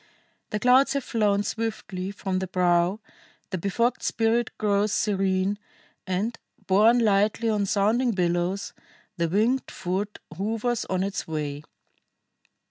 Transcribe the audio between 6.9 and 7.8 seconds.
lightly on